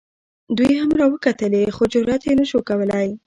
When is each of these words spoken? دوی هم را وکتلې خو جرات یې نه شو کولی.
دوی 0.57 0.73
هم 0.81 0.91
را 0.99 1.05
وکتلې 1.13 1.63
خو 1.75 1.83
جرات 1.93 2.21
یې 2.27 2.33
نه 2.39 2.45
شو 2.49 2.59
کولی. 2.69 3.07